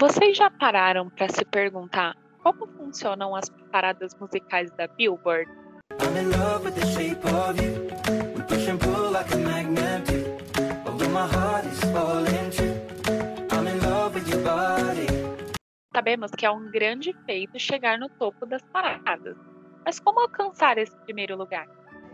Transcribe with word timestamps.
Vocês 0.00 0.38
já 0.38 0.50
pararam 0.50 1.10
para 1.10 1.28
se 1.28 1.44
perguntar 1.44 2.16
como 2.42 2.66
funcionam 2.68 3.36
as 3.36 3.50
paradas 3.70 4.14
musicais 4.18 4.70
da 4.78 4.86
Billboard? 4.86 5.50
Sabemos 15.94 16.30
que 16.30 16.46
é 16.46 16.50
um 16.50 16.70
grande 16.70 17.14
feito 17.26 17.58
chegar 17.58 17.98
no 17.98 18.08
topo 18.08 18.46
das 18.46 18.62
paradas. 18.72 19.36
Mas 19.86 20.00
como 20.00 20.18
alcançar 20.18 20.76
esse 20.78 20.96
primeiro 21.04 21.36
lugar? 21.36 21.68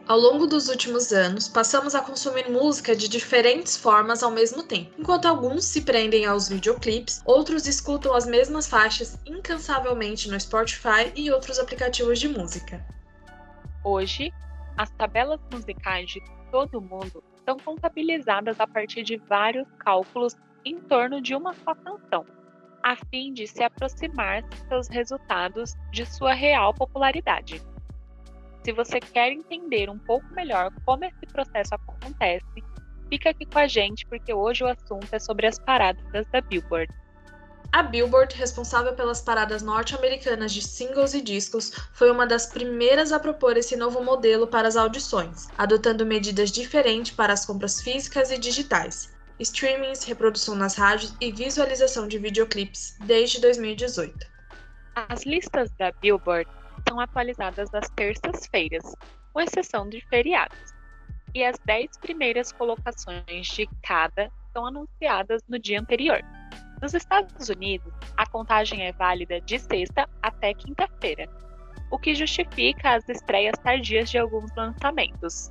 Ao 0.07 0.19
longo 0.19 0.47
dos 0.47 0.69
últimos 0.69 1.11
anos, 1.11 1.49
passamos 1.49 1.95
a 1.95 2.03
consumir 2.03 2.51
música 2.51 2.95
de 2.95 3.09
diferentes 3.09 3.79
formas 3.79 4.23
ao 4.23 4.31
mesmo 4.31 4.63
tempo. 4.63 4.93
Enquanto 4.99 5.27
alguns 5.27 5.65
se 5.65 5.81
prendem 5.81 6.27
aos 6.27 6.51
videoclipes, 6.51 7.23
outros 7.25 7.67
escutam 7.67 8.15
as 8.15 8.27
mesmas 8.27 8.69
faixas 8.69 9.19
incansavelmente 9.25 10.29
no 10.29 10.39
Spotify 10.39 11.11
e 11.17 11.31
outros 11.31 11.59
aplicativos 11.59 12.21
de 12.21 12.29
música. 12.29 12.85
Hoje, 13.83 14.31
as 14.77 14.91
tabelas 14.91 15.41
musicais 15.51 16.11
de 16.11 16.21
todo 16.51 16.79
o 16.79 16.83
mundo 16.83 17.25
são 17.47 17.57
contabilizadas 17.57 18.61
a 18.61 18.67
partir 18.67 19.03
de 19.03 19.17
vários 19.17 19.67
cálculos 19.79 20.37
em 20.65 20.79
torno 20.79 21.23
de 21.23 21.35
uma 21.35 21.55
só 21.55 21.75
canção, 21.75 22.27
a 22.83 22.97
fim 22.97 23.33
de 23.33 23.47
se 23.47 23.63
aproximar 23.63 24.43
seus 24.69 24.89
resultados 24.89 25.75
de 25.93 26.05
sua 26.05 26.35
real 26.35 26.75
popularidade. 26.75 27.63
Se 28.65 28.73
você 28.73 29.01
quer 29.01 29.33
entender 29.33 29.91
um 29.91 29.99
pouco 29.99 30.27
melhor 30.35 30.73
como 30.85 31.05
esse 31.05 31.27
processo 31.33 31.75
acontece, 31.75 32.63
fica 33.09 33.31
aqui 33.31 33.45
com 33.45 33.59
a 33.59 33.67
gente 33.67 34.07
porque 34.07 34.33
hoje 34.33 34.65
o 34.65 34.69
assunto 34.69 35.09
é 35.13 35.19
sobre 35.19 35.47
as 35.47 35.59
paradas 35.59 36.27
da 36.31 36.41
Billboard. 36.41 36.93
A 37.73 37.83
Billboard, 37.83 38.37
responsável 38.37 38.93
pelas 38.93 39.23
paradas 39.23 39.63
norte-americanas 39.63 40.53
de 40.53 40.61
singles 40.61 41.15
e 41.15 41.23
discos, 41.23 41.73
foi 41.95 42.11
uma 42.11 42.27
das 42.27 42.47
primeiras 42.47 43.13
a 43.13 43.19
propor 43.19 43.57
esse 43.57 43.77
novo 43.77 44.05
modelo 44.05 44.47
para 44.47 44.69
as 44.69 44.77
audições, 44.77 45.49
adotando 45.57 46.05
medidas 46.05 46.51
diferentes 46.51 47.13
para 47.13 47.33
as 47.33 47.47
compras 47.47 47.81
físicas 47.81 48.31
e 48.31 48.37
digitais, 48.37 49.11
streamings, 49.39 50.05
reprodução 50.05 50.55
nas 50.55 50.77
rádios 50.77 51.15
e 51.21 51.33
visualização 51.33 52.07
de 52.07 52.19
videoclipes 52.19 52.97
desde 53.05 53.41
2018. 53.41 54.27
As 54.95 55.25
listas 55.25 55.71
da 55.79 55.91
Billboard 55.93 56.49
são 56.89 57.01
atualizadas 57.01 57.73
às 57.75 57.89
terças-feiras, 57.91 58.95
com 59.33 59.41
exceção 59.41 59.89
de 59.89 60.01
feriados. 60.09 60.75
E 61.35 61.43
as 61.45 61.59
10 61.65 61.99
primeiras 61.99 62.53
colocações 62.53 63.47
de 63.47 63.67
cada 63.83 64.31
são 64.53 64.67
anunciadas 64.67 65.43
no 65.49 65.59
dia 65.59 65.81
anterior. 65.81 66.21
Nos 66.83 66.95
Estados 66.95 67.49
Unidos, 67.49 67.93
a 68.17 68.27
contagem 68.27 68.83
é 68.83 68.93
válida 68.93 69.41
de 69.41 69.59
sexta 69.59 70.09
até 70.21 70.53
quinta-feira, 70.53 71.29
o 71.91 71.99
que 71.99 72.15
justifica 72.15 72.97
as 72.97 73.09
estreias 73.09 73.57
tardias 73.63 74.11
de 74.11 74.19
alguns 74.19 74.51
lançamentos. 74.57 75.49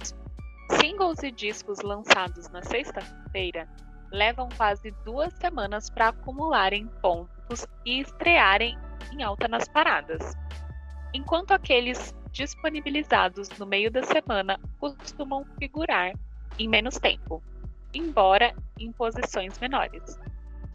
Singles 0.79 1.23
e 1.23 1.31
discos 1.31 1.79
lançados 1.81 2.49
na 2.49 2.61
sexta-feira 2.63 3.67
levam 4.11 4.49
quase 4.55 4.91
duas 5.05 5.33
semanas 5.33 5.89
para 5.89 6.09
acumularem 6.09 6.87
pontos 7.01 7.65
e 7.85 8.01
estrearem 8.01 8.77
em 9.11 9.23
alta 9.23 9.47
nas 9.47 9.67
paradas 9.67 10.35
enquanto 11.13 11.51
aqueles 11.51 12.13
disponibilizados 12.31 13.49
no 13.59 13.65
meio 13.65 13.91
da 13.91 14.03
semana 14.03 14.59
costumam 14.79 15.45
figurar 15.59 16.13
em 16.57 16.67
menos 16.67 16.97
tempo, 16.97 17.43
embora 17.93 18.53
em 18.79 18.91
posições 18.91 19.59
menores. 19.59 20.19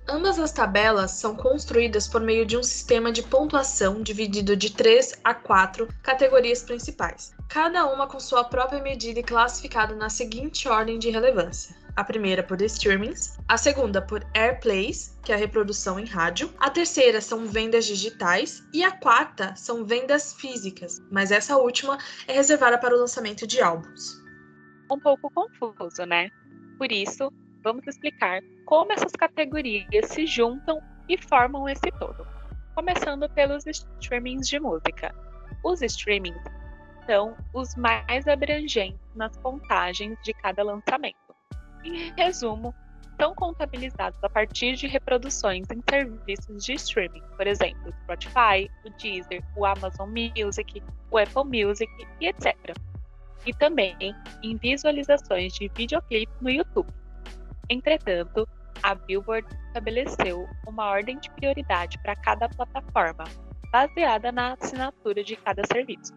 Ambas 0.09 0.39
as 0.39 0.53
tabelas 0.53 1.11
são 1.11 1.35
construídas 1.35 2.07
por 2.07 2.21
meio 2.21 2.47
de 2.47 2.57
um 2.57 2.63
sistema 2.63 3.11
de 3.11 3.25
pontuação 3.25 4.03
dividido 4.03 4.57
de 4.57 4.73
3 4.73 5.15
a 5.25 5.35
4 5.35 5.89
categorias 6.01 6.63
principais, 6.63 7.35
cada 7.49 7.85
uma 7.93 8.07
com 8.07 8.21
sua 8.21 8.45
própria 8.45 8.81
medida 8.81 9.19
e 9.19 9.25
classificada 9.25 9.97
na 9.97 10.09
seguinte 10.09 10.69
ordem 10.69 10.97
de 10.97 11.11
relevância: 11.11 11.75
a 11.97 12.05
primeira 12.05 12.41
por 12.41 12.63
streamings, 12.63 13.37
a 13.49 13.57
segunda 13.57 14.01
por 14.01 14.25
airplays, 14.33 15.19
que 15.25 15.33
é 15.33 15.35
a 15.35 15.39
reprodução 15.39 15.99
em 15.99 16.07
rádio, 16.07 16.55
a 16.61 16.71
terceira 16.71 17.21
são 17.21 17.45
vendas 17.45 17.85
digitais 17.85 18.63
e 18.73 18.85
a 18.85 18.93
quarta 18.93 19.57
são 19.57 19.85
vendas 19.85 20.35
físicas, 20.35 21.01
mas 21.11 21.33
essa 21.33 21.57
última 21.57 21.99
é 22.29 22.33
reservada 22.33 22.79
para 22.79 22.95
o 22.95 23.01
lançamento 23.01 23.45
de 23.45 23.61
álbuns. 23.61 24.23
Um 24.89 25.01
pouco 25.01 25.29
confuso, 25.33 26.05
né? 26.07 26.31
Por 26.79 26.93
isso, 26.93 27.33
vamos 27.67 27.85
explicar 27.89 28.41
como 28.65 28.93
essas 28.93 29.11
categorias 29.11 30.07
se 30.07 30.25
juntam 30.25 30.81
e 31.09 31.19
formam 31.19 31.69
esse 31.69 31.91
todo. 31.99 32.25
Começando 32.77 33.29
pelos 33.31 33.67
streamings 33.67 34.49
de 34.49 34.61
música. 34.61 35.13
Os 35.65 35.83
streamings 35.83 36.41
são 37.07 37.37
os 37.53 37.75
mais 37.75 38.29
abrangentes 38.29 39.01
nas 39.17 39.37
contagens 39.39 40.17
de 40.23 40.33
cada 40.35 40.63
lançamento. 40.63 41.17
Em 41.83 42.13
resumo, 42.17 42.73
são 43.21 43.35
contabilizados 43.35 44.23
a 44.23 44.29
partir 44.29 44.77
de 44.77 44.87
reproduções 44.87 45.67
em 45.69 45.83
serviços 45.91 46.65
de 46.65 46.75
streaming, 46.75 47.23
por 47.37 47.49
exemplo, 47.49 47.89
o 47.89 47.93
Spotify, 48.05 48.71
o 48.85 48.91
Deezer, 48.91 49.43
o 49.57 49.67
Amazon 49.67 50.09
Music, 50.09 50.81
o 51.11 51.19
Apple 51.19 51.65
Music 51.65 51.91
e 52.21 52.29
etc. 52.29 52.55
E 53.45 53.53
também 53.55 53.97
em 54.45 54.57
visualizações 54.57 55.53
de 55.55 55.69
videoclipe 55.75 56.33
no 56.41 56.51
YouTube. 56.51 56.93
Entretanto, 57.69 58.49
a 58.83 58.95
Billboard 58.95 59.47
estabeleceu 59.69 60.47
uma 60.67 60.87
ordem 60.87 61.19
de 61.19 61.31
prioridade 61.31 61.99
para 61.99 62.15
cada 62.17 62.49
plataforma, 62.49 63.25
baseada 63.73 64.31
na 64.31 64.55
assinatura 64.55 65.25
de 65.25 65.37
cada 65.37 65.63
serviço. 65.67 66.13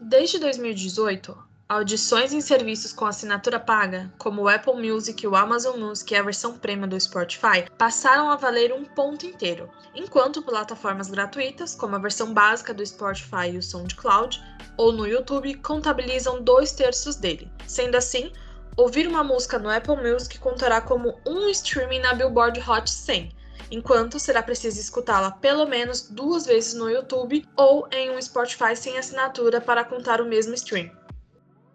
Desde 0.00 0.38
2018, 0.38 1.52
Audições 1.72 2.34
em 2.34 2.40
serviços 2.42 2.92
com 2.92 3.06
assinatura 3.06 3.58
paga, 3.58 4.12
como 4.18 4.42
o 4.42 4.48
Apple 4.48 4.74
Music, 4.74 5.26
o 5.26 5.34
Amazon 5.34 5.80
Music 5.80 6.12
e 6.12 6.16
a 6.18 6.22
versão 6.22 6.58
premium 6.58 6.86
do 6.86 7.00
Spotify, 7.00 7.64
passaram 7.78 8.30
a 8.30 8.36
valer 8.36 8.74
um 8.74 8.84
ponto 8.84 9.24
inteiro, 9.24 9.70
enquanto 9.94 10.42
plataformas 10.42 11.08
gratuitas, 11.08 11.74
como 11.74 11.96
a 11.96 11.98
versão 11.98 12.34
básica 12.34 12.74
do 12.74 12.84
Spotify 12.84 13.52
e 13.54 13.56
o 13.56 13.62
SoundCloud, 13.62 14.38
ou 14.76 14.92
no 14.92 15.06
YouTube, 15.06 15.54
contabilizam 15.54 16.42
dois 16.42 16.72
terços 16.72 17.16
dele. 17.16 17.50
Sendo 17.66 17.96
assim, 17.96 18.30
ouvir 18.76 19.06
uma 19.06 19.22
música 19.22 19.58
no 19.58 19.70
Apple 19.70 19.96
Music 19.96 20.38
contará 20.38 20.80
como 20.80 21.18
um 21.26 21.48
streaming 21.48 22.00
na 22.00 22.14
Billboard 22.14 22.60
Hot 22.68 22.88
100, 22.90 23.30
enquanto 23.70 24.18
será 24.18 24.42
preciso 24.42 24.80
escutá-la 24.80 25.30
pelo 25.30 25.66
menos 25.66 26.08
duas 26.08 26.46
vezes 26.46 26.74
no 26.74 26.90
YouTube 26.90 27.46
ou 27.56 27.86
em 27.92 28.10
um 28.10 28.20
Spotify 28.20 28.74
sem 28.74 28.98
assinatura 28.98 29.60
para 29.60 29.84
contar 29.84 30.20
o 30.20 30.26
mesmo 30.26 30.54
stream. 30.54 30.90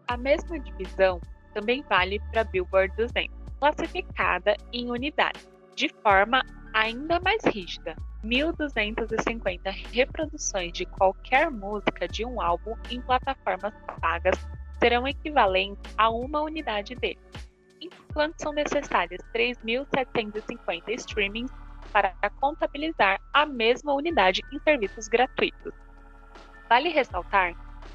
A 0.08 0.18
mesma 0.18 0.60
divisão 0.60 1.22
também 1.54 1.84
vale 1.90 2.20
para 2.32 2.42
a 2.42 2.44
Billboard 2.44 2.96
200, 2.96 3.36
classificada 3.60 4.56
em 4.72 4.90
unidades, 4.90 5.48
de 5.76 5.90
forma 6.02 6.44
ainda 6.74 7.20
mais 7.20 7.44
rígida. 7.46 7.96
1.250 8.24 9.60
reproduções 9.92 10.74
de 10.74 10.86
qualquer 10.86 11.52
música 11.52 12.08
de 12.08 12.26
um 12.26 12.42
álbum 12.42 12.74
em 12.90 13.00
plataformas 13.02 13.74
pagas 14.02 14.36
serão 14.80 15.08
equivalentes 15.08 15.94
a 15.98 16.10
uma 16.10 16.42
unidade 16.42 16.96
dele, 16.96 17.20
enquanto 17.82 18.40
são 18.42 18.54
necessárias 18.54 19.22
3.750 19.34 20.90
streamings 20.90 21.52
para 21.92 22.14
contabilizar 22.40 23.20
a 23.34 23.46
mesma 23.46 23.94
unidade 23.94 24.42
em 24.52 24.60
serviços 24.60 25.08
gratuitos. 25.08 25.74
Vale 26.70 26.90
ressaltar 26.90 27.54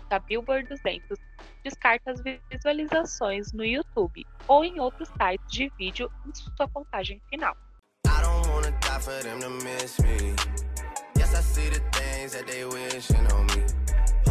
que 0.09 0.15
a 0.15 0.19
Billboard 0.19 0.69
200 0.69 1.19
descarta 1.63 2.11
as 2.11 2.23
visualizações 2.51 3.53
no 3.53 3.65
YouTube 3.65 4.27
ou 4.49 4.65
em 4.65 4.81
outros 4.81 5.09
sites 5.09 5.51
de 5.51 5.71
vídeo 5.79 6.11
em 6.27 6.35
sua 6.35 6.69
contagem 6.69 7.21
final. 7.29 7.57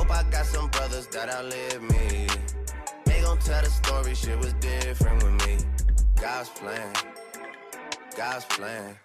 Hope 0.02 0.10
I 0.10 0.24
got 0.32 0.48
some 0.48 0.68
brothers 0.70 1.06
that 1.10 1.30
outlive 1.30 1.84
me. 1.84 2.26
They 3.06 3.22
gon' 3.22 3.38
tell 3.38 3.62
the 3.62 3.70
story, 3.70 4.16
shit 4.16 4.36
was 4.40 4.54
different 4.54 5.22
with 5.22 5.46
me. 5.46 5.58
God's 6.20 6.50
plan, 6.50 6.92
God's 8.18 8.46
plan. 8.46 8.96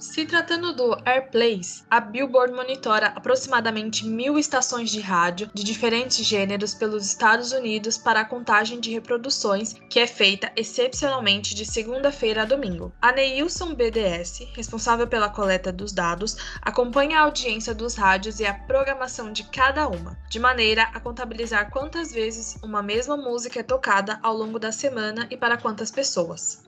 Se 0.00 0.24
tratando 0.24 0.72
do 0.72 0.96
Airplays, 1.04 1.84
a 1.90 2.00
Billboard 2.00 2.54
monitora 2.54 3.08
aproximadamente 3.08 4.06
mil 4.06 4.38
estações 4.38 4.90
de 4.90 4.98
rádio 4.98 5.50
de 5.52 5.62
diferentes 5.62 6.24
gêneros 6.24 6.72
pelos 6.72 7.04
Estados 7.04 7.52
Unidos 7.52 7.98
para 7.98 8.22
a 8.22 8.24
contagem 8.24 8.80
de 8.80 8.90
reproduções, 8.90 9.74
que 9.90 10.00
é 10.00 10.06
feita 10.06 10.50
excepcionalmente 10.56 11.54
de 11.54 11.66
segunda-feira 11.66 12.42
a 12.42 12.44
domingo. 12.46 12.94
A 12.98 13.12
Neilson 13.12 13.74
BDS, 13.74 14.48
responsável 14.54 15.06
pela 15.06 15.28
coleta 15.28 15.70
dos 15.70 15.92
dados, 15.92 16.34
acompanha 16.62 17.18
a 17.18 17.24
audiência 17.24 17.74
dos 17.74 17.94
rádios 17.94 18.40
e 18.40 18.46
a 18.46 18.54
programação 18.54 19.30
de 19.30 19.44
cada 19.50 19.86
uma, 19.86 20.18
de 20.30 20.38
maneira 20.38 20.84
a 20.94 20.98
contabilizar 20.98 21.70
quantas 21.70 22.10
vezes 22.10 22.56
uma 22.62 22.82
mesma 22.82 23.18
música 23.18 23.60
é 23.60 23.62
tocada 23.62 24.18
ao 24.22 24.34
longo 24.34 24.58
da 24.58 24.72
semana 24.72 25.28
e 25.30 25.36
para 25.36 25.58
quantas 25.58 25.90
pessoas. 25.90 26.64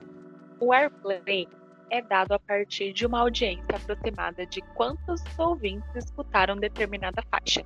O 0.59 0.71
Airplay 0.71 1.47
é 1.93 2.01
dado 2.01 2.31
a 2.31 2.39
partir 2.39 2.91
de 2.91 3.05
uma 3.05 3.19
audiência 3.19 3.75
aproximada 3.75 4.47
de 4.47 4.61
quantos 4.73 5.21
ouvintes 5.37 5.87
escutaram 5.95 6.57
determinada 6.57 7.21
faixa, 7.29 7.63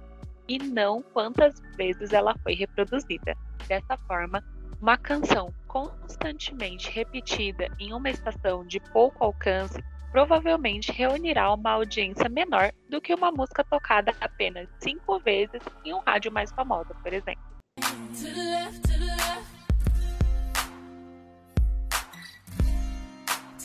e 0.49 0.59
não 0.59 1.01
quantas 1.01 1.57
vezes 1.77 2.11
ela 2.11 2.35
foi 2.43 2.53
reproduzida. 2.53 3.33
Dessa 3.69 3.97
forma, 4.05 4.43
uma 4.81 4.97
canção 4.97 5.53
constantemente 5.65 6.91
repetida 6.91 7.69
em 7.79 7.93
uma 7.93 8.09
estação 8.09 8.67
de 8.67 8.81
pouco 8.91 9.23
alcance 9.23 9.81
provavelmente 10.11 10.91
reunirá 10.91 11.53
uma 11.53 11.71
audiência 11.71 12.27
menor 12.27 12.73
do 12.89 12.99
que 12.99 13.13
uma 13.13 13.31
música 13.31 13.63
tocada 13.63 14.13
apenas 14.19 14.67
cinco 14.81 15.19
vezes 15.19 15.61
em 15.85 15.93
um 15.93 15.99
rádio 15.99 16.33
mais 16.33 16.51
famoso, 16.51 16.93
por 17.01 17.13
exemplo. 17.13 17.47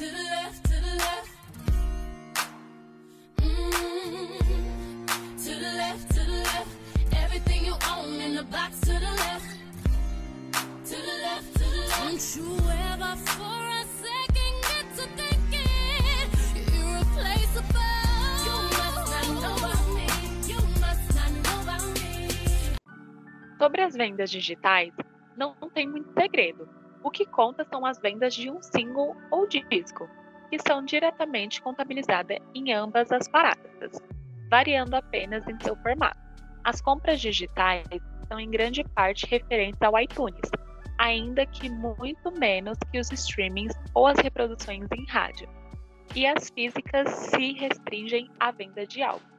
to 0.02 0.08
the 0.10 0.14
left, 0.14 0.41
the 8.42 8.50
box 8.50 8.80
to 8.80 8.86
the 8.86 9.12
left. 9.24 9.56
To 10.84 10.96
the 10.96 11.16
left, 11.22 11.52
to 11.54 11.60
the 11.60 11.82
left. 11.88 12.02
Don't 12.02 12.36
you 12.36 12.48
ever 12.90 13.16
for 13.34 13.62
a 13.80 13.84
second 14.02 14.54
get 14.68 14.86
to 14.96 15.04
thinking 15.16 16.74
you're. 16.74 17.02
Sobre 23.58 23.82
as 23.82 23.94
vendas 23.94 24.30
digitais, 24.30 24.92
não 25.36 25.54
tem 25.72 25.88
muito 25.88 26.12
segredo 26.12 26.68
o 27.04 27.10
que 27.10 27.24
conta 27.26 27.64
são 27.64 27.86
as 27.86 28.00
vendas 28.00 28.34
de 28.34 28.50
um 28.50 28.60
single 28.60 29.16
ou 29.30 29.46
disco, 29.46 30.08
que 30.50 30.58
são 30.66 30.84
diretamente 30.84 31.62
contabilizadas 31.62 32.38
em 32.54 32.72
ambas 32.72 33.12
as 33.12 33.28
paradas, 33.28 34.00
variando 34.50 34.94
apenas 34.94 35.46
em 35.48 35.58
seu 35.60 35.76
formato. 35.76 36.18
As 36.64 36.80
compras 36.80 37.20
digitais 37.20 37.86
são 38.32 38.40
em 38.40 38.50
grande 38.50 38.82
parte 38.94 39.26
referentes 39.26 39.80
ao 39.82 40.00
iTunes, 40.00 40.40
ainda 40.98 41.44
que 41.44 41.68
muito 41.68 42.32
menos 42.32 42.78
que 42.90 42.98
os 42.98 43.12
streamings 43.12 43.74
ou 43.94 44.06
as 44.06 44.18
reproduções 44.18 44.88
em 44.90 45.04
rádio. 45.04 45.46
E 46.16 46.26
as 46.26 46.48
físicas 46.48 47.10
se 47.10 47.52
restringem 47.52 48.30
à 48.40 48.50
venda 48.50 48.86
de 48.86 49.02
álbuns. 49.02 49.31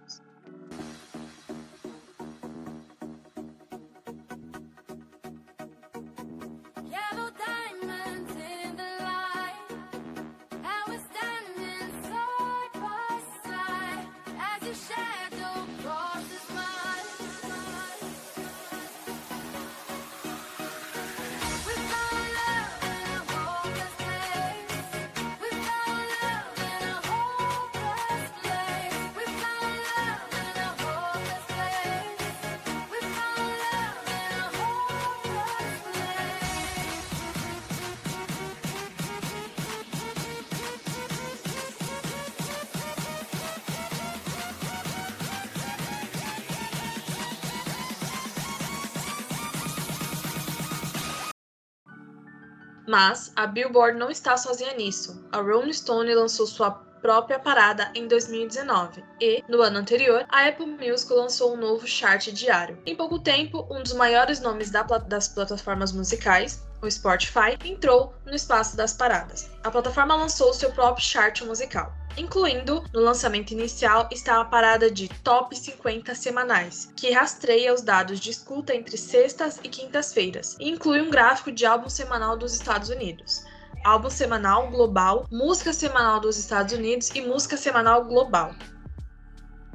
Mas 52.87 53.31
a 53.35 53.47
Billboard 53.47 53.97
não 53.97 54.09
está 54.09 54.35
sozinha 54.37 54.73
nisso. 54.75 55.23
A 55.31 55.39
Rolling 55.39 55.73
Stone 55.73 56.13
lançou 56.13 56.45
sua 56.45 56.71
própria 57.03 57.37
parada 57.37 57.91
em 57.93 58.07
2019 58.07 59.03
e, 59.19 59.43
no 59.49 59.61
ano 59.61 59.79
anterior, 59.79 60.25
a 60.29 60.47
Apple 60.47 60.65
Music 60.65 61.11
lançou 61.11 61.53
um 61.53 61.57
novo 61.57 61.85
chart 61.85 62.31
diário. 62.31 62.81
Em 62.85 62.95
pouco 62.95 63.19
tempo, 63.19 63.67
um 63.69 63.83
dos 63.83 63.93
maiores 63.93 64.39
nomes 64.39 64.71
das 64.71 65.27
plataformas 65.27 65.91
musicais, 65.91 66.65
o 66.81 66.89
Spotify, 66.89 67.57
entrou 67.65 68.13
no 68.25 68.33
espaço 68.33 68.77
das 68.77 68.93
paradas. 68.93 69.51
A 69.63 69.69
plataforma 69.69 70.15
lançou 70.15 70.53
seu 70.53 70.71
próprio 70.71 71.05
chart 71.05 71.41
musical 71.41 71.93
incluindo 72.17 72.83
no 72.93 72.99
lançamento 72.99 73.51
inicial 73.51 74.07
está 74.11 74.39
a 74.39 74.45
parada 74.45 74.89
de 74.91 75.07
Top 75.23 75.55
50 75.55 76.13
semanais, 76.13 76.91
que 76.95 77.11
rastreia 77.11 77.73
os 77.73 77.81
dados 77.81 78.19
de 78.19 78.29
escuta 78.29 78.75
entre 78.75 78.97
sextas 78.97 79.59
e 79.63 79.69
quintas-feiras 79.69 80.55
e 80.59 80.69
inclui 80.69 81.01
um 81.01 81.09
gráfico 81.09 81.51
de 81.51 81.65
álbum 81.65 81.89
semanal 81.89 82.37
dos 82.37 82.53
Estados 82.53 82.89
Unidos. 82.89 83.43
Álbum 83.83 84.09
semanal 84.09 84.69
global, 84.69 85.25
música 85.31 85.73
semanal 85.73 86.19
dos 86.19 86.37
Estados 86.37 86.73
Unidos 86.73 87.09
e 87.09 87.21
música 87.21 87.57
semanal 87.57 88.05
global. 88.05 88.53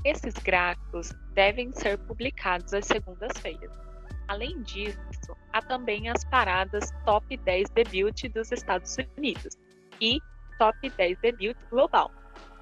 Esses 0.04 0.34
gráficos 0.34 1.12
devem 1.34 1.72
ser 1.72 1.98
publicados 1.98 2.72
às 2.72 2.86
segundas-feiras. 2.86 3.76
Além 4.28 4.62
disso, 4.62 4.98
há 5.52 5.60
também 5.60 6.08
as 6.08 6.24
paradas 6.24 6.90
Top 7.04 7.36
10 7.36 7.70
Debut 7.70 8.28
dos 8.32 8.52
Estados 8.52 8.96
Unidos 9.16 9.56
e 10.00 10.20
Top 10.58 10.76
10 10.88 11.18
Debut 11.20 11.56
Global, 11.70 12.10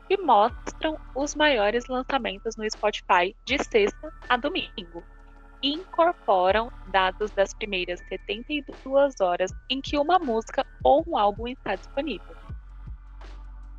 que 0.08 0.16
mostram 0.16 0.98
os 1.14 1.34
maiores 1.34 1.86
lançamentos 1.86 2.56
no 2.56 2.68
Spotify 2.70 3.34
de 3.44 3.62
sexta 3.62 4.12
a 4.28 4.36
domingo 4.36 5.02
incorporam 5.62 6.70
dados 6.88 7.30
das 7.32 7.52
primeiras 7.54 8.00
72 8.08 9.20
horas 9.20 9.50
em 9.70 9.80
que 9.80 9.98
uma 9.98 10.18
música 10.18 10.64
ou 10.84 11.04
um 11.06 11.16
álbum 11.16 11.48
está 11.48 11.74
disponível. 11.74 12.45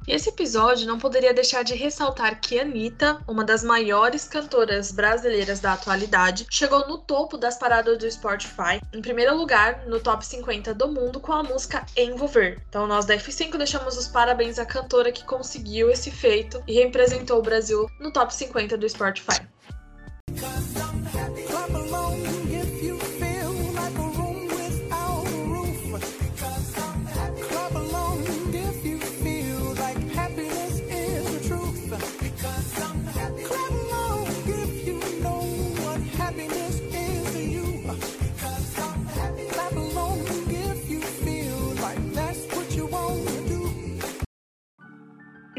Esse 0.08 0.30
episódio 0.30 0.88
não 0.88 0.98
poderia 0.98 1.34
deixar 1.34 1.64
de 1.64 1.76
ressaltar 1.76 2.40
que 2.40 2.58
Anitta, 2.58 3.22
uma 3.28 3.44
das 3.44 3.62
maiores 3.62 4.26
cantoras 4.26 4.90
brasileiras 4.90 5.60
da 5.60 5.74
atualidade, 5.74 6.48
chegou 6.50 6.88
no 6.88 6.98
topo 6.98 7.38
das 7.38 7.58
paradas 7.58 7.98
do 7.98 8.10
Spotify, 8.10 8.80
em 8.94 9.02
primeiro 9.02 9.36
lugar 9.36 9.86
no 9.86 10.00
top 10.00 10.26
50 10.26 10.74
do 10.74 10.88
mundo 10.88 11.20
com 11.20 11.34
a 11.34 11.44
música 11.44 11.86
Envolver. 11.98 12.64
Então 12.70 12.88
nós 12.88 13.06
da 13.06 13.18
F5 13.18 13.58
deixamos 13.58 13.98
os 13.98 14.08
parabéns 14.08 14.58
à 14.58 14.66
cantora 14.66 15.12
que 15.12 15.26
conseguiu 15.26 15.90
esse 15.90 16.10
feito 16.10 16.64
e 16.66 16.76
representou 16.76 17.40
o 17.40 17.42
Brasil 17.42 17.86
no 18.00 18.10
top 18.10 18.34
50 18.34 18.78
do 18.78 18.88
Spotify. 18.88 19.46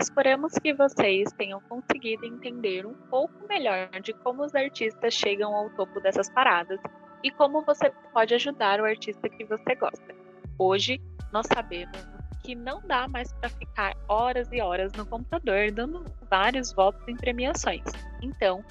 Esperamos 0.00 0.52
que 0.52 0.72
vocês 0.72 1.32
tenham 1.32 1.60
conseguido 1.62 2.24
entender 2.24 2.86
um 2.86 2.94
pouco 3.10 3.34
melhor 3.48 3.90
de 4.00 4.12
como 4.12 4.44
os 4.44 4.54
artistas 4.54 5.12
chegam 5.12 5.52
ao 5.52 5.68
topo 5.70 5.98
dessas 6.00 6.30
paradas 6.30 6.80
e 7.24 7.32
como 7.32 7.62
você 7.62 7.90
pode 8.12 8.32
ajudar 8.32 8.80
o 8.80 8.84
artista 8.84 9.28
que 9.28 9.44
você 9.44 9.74
gosta. 9.74 10.14
Hoje, 10.56 11.00
nós 11.32 11.48
sabemos 11.52 11.98
que 12.44 12.54
não 12.54 12.80
dá 12.86 13.08
mais 13.08 13.32
para 13.32 13.48
ficar 13.48 13.96
horas 14.06 14.48
e 14.52 14.60
horas 14.60 14.92
no 14.92 15.04
computador 15.04 15.72
dando 15.72 16.04
vários 16.30 16.72
votos 16.72 17.02
em 17.08 17.16
premiações. 17.16 17.82
Então, 18.22 18.64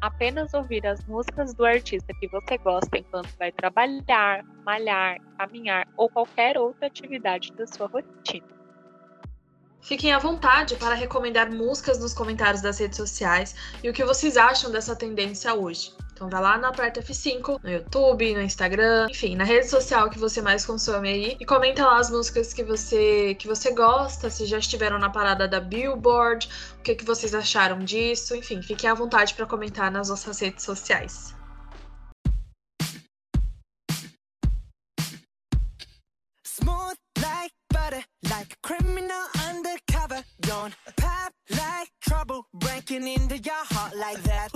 apenas 0.00 0.54
ouvir 0.54 0.86
as 0.86 1.04
músicas 1.06 1.52
do 1.54 1.64
artista 1.64 2.14
que 2.20 2.28
você 2.28 2.56
gosta 2.56 2.96
enquanto 2.96 3.36
vai 3.36 3.50
trabalhar, 3.50 4.44
malhar, 4.64 5.20
caminhar 5.36 5.88
ou 5.96 6.08
qualquer 6.08 6.56
outra 6.56 6.86
atividade 6.86 7.52
da 7.54 7.66
sua 7.66 7.88
rotina. 7.88 8.57
Fiquem 9.88 10.12
à 10.12 10.18
vontade 10.18 10.76
para 10.76 10.94
recomendar 10.94 11.50
músicas 11.50 11.98
nos 11.98 12.12
comentários 12.12 12.60
das 12.60 12.78
redes 12.78 12.98
sociais 12.98 13.54
e 13.82 13.88
o 13.88 13.92
que 13.94 14.04
vocês 14.04 14.36
acham 14.36 14.70
dessa 14.70 14.94
tendência 14.94 15.54
hoje. 15.54 15.94
Então 16.12 16.28
vai 16.28 16.42
lá 16.42 16.58
no 16.58 16.66
Aperta 16.66 17.00
F5, 17.00 17.58
no 17.62 17.70
YouTube, 17.70 18.34
no 18.34 18.42
Instagram, 18.42 19.06
enfim, 19.08 19.34
na 19.34 19.44
rede 19.44 19.66
social 19.66 20.10
que 20.10 20.18
você 20.18 20.42
mais 20.42 20.66
consome 20.66 21.08
aí 21.08 21.36
e 21.40 21.46
comenta 21.46 21.86
lá 21.86 21.98
as 21.98 22.10
músicas 22.10 22.52
que 22.52 22.62
você 22.62 23.34
que 23.36 23.48
você 23.48 23.72
gosta, 23.72 24.28
se 24.28 24.44
já 24.44 24.58
estiveram 24.58 24.98
na 24.98 25.08
parada 25.08 25.48
da 25.48 25.58
Billboard, 25.58 26.50
o 26.78 26.82
que, 26.82 26.94
que 26.94 27.04
vocês 27.06 27.34
acharam 27.34 27.78
disso, 27.78 28.36
enfim, 28.36 28.60
fiquem 28.60 28.90
à 28.90 28.94
vontade 28.94 29.32
para 29.32 29.46
comentar 29.46 29.90
nas 29.90 30.10
nossas 30.10 30.38
redes 30.38 30.64
sociais. 30.66 31.34
Smooth 36.44 36.98
like 37.22 37.54
butter, 37.72 38.04
like 38.28 38.52
a 38.52 38.68
criminal 38.68 39.37
don't 40.68 40.96
pop 40.96 41.32
like 41.50 41.90
trouble 42.00 42.46
breaking 42.54 43.06
into 43.06 43.38
your 43.38 43.64
heart 43.70 43.96
like 43.96 44.22
that. 44.24 44.50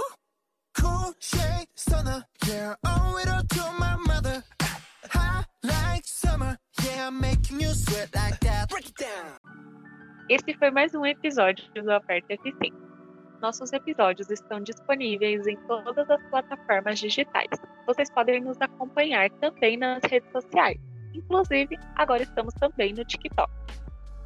Cool 0.78 1.14
shade 1.18 1.68
stunner, 1.74 2.24
yeah, 2.46 2.74
owe 2.84 3.18
it 3.18 3.28
all 3.28 3.42
to 3.42 3.72
my 3.78 3.96
mother. 4.06 4.42
High 5.10 5.44
like 5.62 6.04
summer, 6.06 6.58
yeah, 6.84 7.10
making 7.10 7.60
you 7.60 7.68
sweat 7.68 8.08
like 8.14 8.40
that. 8.40 8.68
Break 8.68 8.88
it 8.88 8.96
down. 8.96 9.38
Esse 10.28 10.54
foi 10.58 10.70
mais 10.70 10.94
um 10.94 11.04
episódio 11.04 11.64
do 11.74 11.90
Aperta 11.90 12.34
F5. 12.34 12.72
Nossos 13.40 13.72
episódios 13.72 14.30
estão 14.30 14.60
disponíveis 14.60 15.46
em 15.46 15.56
todas 15.66 16.08
as 16.08 16.22
plataformas 16.30 17.00
digitais. 17.00 17.50
Vocês 17.86 18.08
podem 18.10 18.40
nos 18.40 18.60
acompanhar 18.60 19.28
também 19.40 19.76
nas 19.76 20.00
redes 20.04 20.30
sociais. 20.30 20.78
Inclusive, 21.12 21.76
agora 21.96 22.22
estamos 22.22 22.54
também 22.54 22.94
no 22.94 23.04
TikTok. 23.04 23.50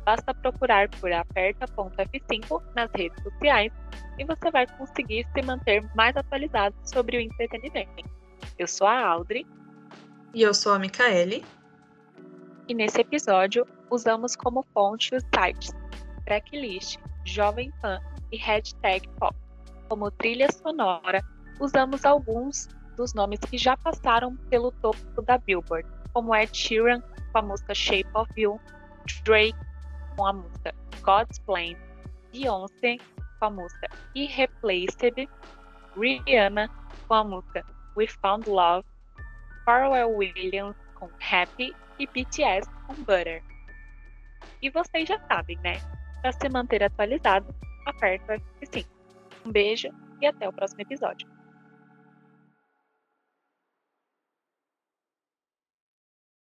Basta 0.07 0.33
procurar 0.33 0.89
por 0.89 1.11
aperta.f5 1.13 2.63
nas 2.77 2.89
redes 2.95 3.21
sociais 3.25 3.73
e 4.17 4.25
você 4.25 4.53
vai 4.53 4.65
conseguir 4.79 5.27
se 5.35 5.43
manter 5.43 5.85
mais 5.97 6.17
atualizado 6.17 6.77
sobre 6.85 7.17
o 7.17 7.21
entretenimento. 7.21 8.09
Eu 8.57 8.69
sou 8.69 8.87
a 8.87 9.05
Audrey. 9.05 9.45
E 10.33 10.43
eu 10.43 10.55
sou 10.55 10.75
a 10.75 10.79
Micaele. 10.79 11.45
E 12.69 12.75
nesse 12.75 13.01
episódio, 13.01 13.67
usamos 13.91 14.37
como 14.37 14.65
fonte 14.73 15.13
os 15.13 15.25
sites 15.35 15.73
Tracklist, 16.25 17.01
Jovem 17.25 17.73
Pan 17.83 18.01
e 18.31 18.37
Hashtag 18.37 19.09
Pop. 19.19 19.37
Como 19.89 20.09
trilha 20.13 20.47
sonora, 20.53 21.21
usamos 21.59 22.05
alguns 22.05 22.69
dos 22.97 23.13
nomes 23.13 23.41
que 23.41 23.59
já 23.59 23.77
passaram 23.77 24.37
pelo 24.51 24.71
topo 24.71 25.21
da 25.23 25.37
Billboard, 25.37 25.89
como 26.13 26.33
Ed 26.33 26.57
Sheeran 26.57 27.03
com 27.33 27.39
a 27.39 27.43
música 27.43 27.75
Shape 27.75 28.09
of 28.15 28.31
You, 28.41 28.61
Drake 29.25 29.66
com 30.17 30.27
a 30.27 30.33
música 30.33 30.75
God's 31.03 31.39
Plan, 31.41 31.75
Beyoncé 32.33 32.97
com 33.39 33.45
a 33.47 33.51
música 33.51 33.89
Irreplaceable, 34.15 35.29
Rihanna 35.97 36.69
com 37.07 37.15
a 37.15 37.25
música 37.25 37.65
We 37.97 38.07
Found 38.07 38.49
Love, 38.49 38.87
Pharrell 39.65 40.11
Williams 40.11 40.77
com 40.95 41.09
Happy 41.21 41.75
e 41.99 42.07
BTS 42.07 42.69
com 42.87 42.95
Butter. 42.95 43.43
E 44.63 44.71
vocês 44.71 45.09
já 45.09 45.19
sabem, 45.27 45.59
né? 45.63 45.77
Para 46.23 46.33
se 46.33 46.49
manter 46.49 46.83
atualizado, 46.83 47.55
aperta 47.87 48.41
F5. 48.63 48.87
Um 49.45 49.53
beijo 49.53 49.89
e 50.21 50.27
até 50.27 50.49
o 50.49 50.53
próximo 50.53 50.81
episódio. 50.83 51.36